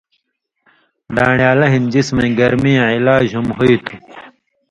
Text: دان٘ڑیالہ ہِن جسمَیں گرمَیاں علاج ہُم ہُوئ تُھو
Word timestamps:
دان٘ڑیالہ 1.15 1.67
ہِن 1.73 1.83
جسمَیں 1.93 2.35
گرمَیاں 2.39 2.87
علاج 2.97 3.25
ہُم 3.37 3.47
ہُوئ 3.57 3.75
تُھو 3.85 3.95